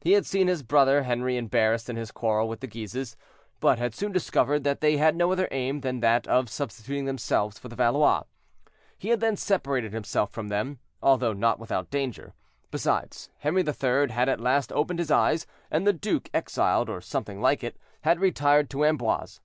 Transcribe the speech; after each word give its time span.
He 0.00 0.14
had 0.14 0.26
seen 0.26 0.48
his 0.48 0.64
brother 0.64 1.04
Henri 1.04 1.36
embarrassed 1.36 1.88
in 1.88 1.94
his 1.94 2.10
quarrel 2.10 2.48
with 2.48 2.58
the 2.58 2.66
Guises, 2.66 3.16
but 3.60 3.78
had 3.78 3.94
soon 3.94 4.10
discovered 4.10 4.64
that 4.64 4.80
they 4.80 4.96
had 4.96 5.14
no 5.14 5.30
other 5.30 5.46
aim 5.52 5.82
than 5.82 6.00
that 6.00 6.26
of 6.26 6.48
substituting 6.50 7.04
themselves 7.04 7.60
for 7.60 7.68
the 7.68 7.76
Valois. 7.76 8.24
He 8.98 9.10
had 9.10 9.20
then 9.20 9.36
separated 9.36 9.92
himself 9.92 10.32
from 10.32 10.48
them, 10.48 10.80
although 11.00 11.32
not 11.32 11.60
without 11.60 11.90
danger; 11.90 12.34
besides, 12.72 13.30
Henri 13.38 13.62
III. 13.62 14.08
had 14.10 14.28
at 14.28 14.40
last 14.40 14.72
opened 14.72 14.98
his 14.98 15.12
eyes, 15.12 15.46
and 15.70 15.86
the 15.86 15.92
duke 15.92 16.28
exiled, 16.34 16.88
or 16.90 17.00
something 17.00 17.40
like 17.40 17.62
it, 17.62 17.76
had 18.00 18.18
retired 18.18 18.68
to 18.70 18.84
Amboise. 18.84 19.38